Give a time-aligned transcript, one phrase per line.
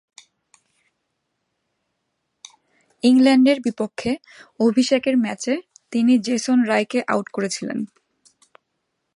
[3.03, 4.11] ইংল্যান্ডের বিপক্ষে
[4.59, 5.53] অভিষেকের ম্যাচে
[5.91, 7.79] তিনি জেসন রায়কে আউট করেছিলেন।